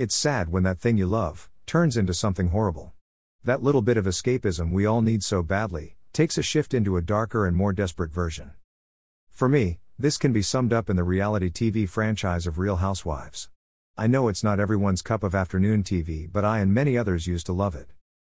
It's 0.00 0.14
sad 0.14 0.48
when 0.48 0.62
that 0.62 0.78
thing 0.78 0.96
you 0.96 1.04
love 1.04 1.50
turns 1.66 1.98
into 1.98 2.14
something 2.14 2.48
horrible. 2.48 2.94
That 3.44 3.62
little 3.62 3.82
bit 3.82 3.98
of 3.98 4.06
escapism 4.06 4.72
we 4.72 4.86
all 4.86 5.02
need 5.02 5.22
so 5.22 5.42
badly 5.42 5.98
takes 6.14 6.38
a 6.38 6.42
shift 6.42 6.72
into 6.72 6.96
a 6.96 7.02
darker 7.02 7.46
and 7.46 7.54
more 7.54 7.74
desperate 7.74 8.10
version. 8.10 8.52
For 9.30 9.46
me, 9.46 9.78
this 9.98 10.16
can 10.16 10.32
be 10.32 10.40
summed 10.40 10.72
up 10.72 10.88
in 10.88 10.96
the 10.96 11.04
reality 11.04 11.50
TV 11.50 11.86
franchise 11.86 12.46
of 12.46 12.58
Real 12.58 12.76
Housewives. 12.76 13.50
I 13.94 14.06
know 14.06 14.28
it's 14.28 14.42
not 14.42 14.58
everyone's 14.58 15.02
cup 15.02 15.22
of 15.22 15.34
afternoon 15.34 15.82
TV, 15.82 16.32
but 16.32 16.46
I 16.46 16.60
and 16.60 16.72
many 16.72 16.96
others 16.96 17.26
used 17.26 17.44
to 17.44 17.52
love 17.52 17.74
it. 17.74 17.90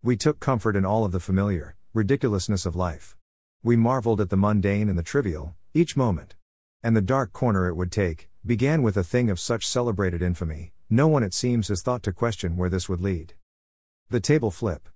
We 0.03 0.17
took 0.17 0.41
comfort 0.41 0.77
in 0.77 0.87
all 0.87 1.05
of 1.05 1.13
the 1.13 1.21
familiar, 1.21 1.77
ridiculousness 1.93 2.65
of 2.65 2.75
life. 2.75 3.19
We 3.63 3.77
marveled 3.77 4.23
at 4.23 4.31
the 4.31 4.39
mundane 4.39 4.89
and 4.89 4.99
the 4.99 5.03
trivial, 5.03 5.57
each 5.75 5.95
moment. 5.95 6.37
And 6.83 6.97
the 6.97 7.03
dark 7.03 7.35
corner 7.35 7.69
it 7.69 7.77
would 7.77 7.93
take, 7.93 8.31
began 8.47 8.83
with 8.83 8.97
a 8.97 9.05
thing 9.05 9.29
of 9.29 9.39
such 9.39 9.69
celebrated 9.69 10.23
infamy, 10.23 10.73
no 10.93 11.07
one 11.07 11.23
it 11.23 11.33
seems 11.33 11.69
has 11.69 11.83
thought 11.83 12.03
to 12.03 12.13
question 12.13 12.57
where 12.57 12.69
this 12.69 12.89
would 12.89 13.01
lead. 13.01 13.35
The 14.09 14.19
table 14.19 14.51
flip. 14.51 14.89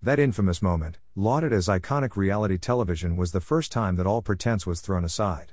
That 0.00 0.18
infamous 0.18 0.62
moment, 0.62 0.96
lauded 1.14 1.52
as 1.52 1.68
iconic 1.68 2.16
reality 2.16 2.56
television, 2.56 3.14
was 3.14 3.32
the 3.32 3.40
first 3.42 3.70
time 3.70 3.96
that 3.96 4.06
all 4.06 4.22
pretense 4.22 4.66
was 4.66 4.80
thrown 4.80 5.04
aside. 5.04 5.52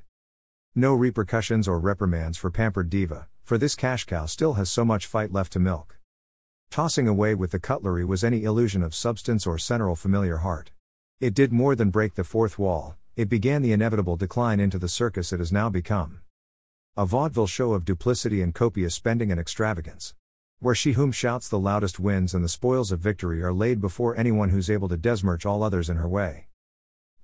No 0.75 0.93
repercussions 0.93 1.67
or 1.67 1.77
reprimands 1.77 2.37
for 2.37 2.49
pampered 2.49 2.89
diva, 2.89 3.27
for 3.43 3.57
this 3.57 3.75
cash 3.75 4.05
cow 4.05 4.25
still 4.25 4.53
has 4.53 4.69
so 4.69 4.85
much 4.85 5.07
fight 5.07 5.33
left 5.33 5.51
to 5.53 5.59
milk. 5.59 5.99
Tossing 6.69 7.09
away 7.09 7.35
with 7.35 7.51
the 7.51 7.59
cutlery 7.59 8.05
was 8.05 8.23
any 8.23 8.45
illusion 8.45 8.81
of 8.81 8.95
substance 8.95 9.45
or 9.45 9.57
central 9.57 9.97
familiar 9.97 10.37
heart. 10.37 10.71
It 11.19 11.33
did 11.33 11.51
more 11.51 11.75
than 11.75 11.89
break 11.89 12.15
the 12.15 12.23
fourth 12.23 12.57
wall, 12.57 12.95
it 13.17 13.27
began 13.27 13.61
the 13.61 13.73
inevitable 13.73 14.15
decline 14.15 14.61
into 14.61 14.79
the 14.79 14.89
circus 14.89 15.33
it 15.33 15.39
has 15.39 15.51
now 15.51 15.69
become. 15.69 16.21
A 16.97 17.05
vaudeville 17.05 17.45
show 17.45 17.73
of 17.73 17.83
duplicity 17.83 18.41
and 18.41 18.55
copious 18.55 18.95
spending 18.95 19.29
and 19.29 19.37
extravagance. 19.37 20.13
Where 20.59 20.73
she 20.73 20.93
whom 20.93 21.11
shouts 21.11 21.49
the 21.49 21.59
loudest 21.59 21.99
wins 21.99 22.33
and 22.33 22.41
the 22.41 22.47
spoils 22.47 22.89
of 22.89 23.01
victory 23.01 23.43
are 23.43 23.51
laid 23.51 23.81
before 23.81 24.15
anyone 24.15 24.51
who's 24.51 24.69
able 24.69 24.87
to 24.87 24.95
desmirch 24.95 25.45
all 25.45 25.61
others 25.61 25.89
in 25.89 25.97
her 25.97 26.07
way. 26.07 26.47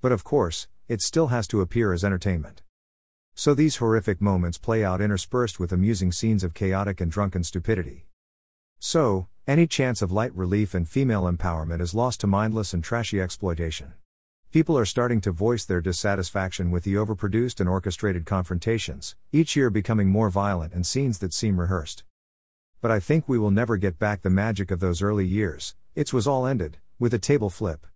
But 0.01 0.11
of 0.11 0.25
course, 0.25 0.67
it 0.89 1.01
still 1.01 1.27
has 1.27 1.47
to 1.47 1.61
appear 1.61 1.93
as 1.93 2.03
entertainment. 2.03 2.63
So 3.33 3.53
these 3.53 3.77
horrific 3.77 4.19
moments 4.19 4.57
play 4.57 4.83
out 4.83 4.99
interspersed 4.99 5.57
with 5.57 5.71
amusing 5.71 6.11
scenes 6.11 6.43
of 6.43 6.53
chaotic 6.53 6.99
and 6.99 7.09
drunken 7.09 7.45
stupidity. 7.45 8.07
So, 8.77 9.29
any 9.47 9.67
chance 9.67 10.01
of 10.01 10.11
light 10.11 10.35
relief 10.35 10.73
and 10.73 10.85
female 10.85 11.31
empowerment 11.31 11.79
is 11.79 11.95
lost 11.95 12.19
to 12.19 12.27
mindless 12.27 12.73
and 12.73 12.83
trashy 12.83 13.21
exploitation. 13.21 13.93
People 14.51 14.77
are 14.77 14.83
starting 14.83 15.21
to 15.21 15.31
voice 15.31 15.63
their 15.63 15.79
dissatisfaction 15.79 16.71
with 16.71 16.83
the 16.83 16.95
overproduced 16.95 17.61
and 17.61 17.69
orchestrated 17.69 18.25
confrontations, 18.25 19.15
each 19.31 19.55
year 19.55 19.69
becoming 19.69 20.09
more 20.09 20.29
violent 20.29 20.73
and 20.73 20.85
scenes 20.85 21.19
that 21.19 21.33
seem 21.33 21.57
rehearsed. 21.57 22.03
But 22.81 22.91
I 22.91 22.99
think 22.99 23.29
we 23.29 23.39
will 23.39 23.49
never 23.49 23.77
get 23.77 23.97
back 23.97 24.23
the 24.23 24.29
magic 24.29 24.69
of 24.69 24.81
those 24.81 25.01
early 25.01 25.25
years, 25.25 25.75
it 25.95 26.11
was 26.11 26.27
all 26.27 26.45
ended, 26.45 26.79
with 26.99 27.13
a 27.13 27.17
table 27.17 27.49
flip. 27.49 27.87